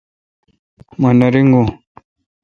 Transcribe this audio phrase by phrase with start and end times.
[0.99, 1.63] مہ نہ رنگو۔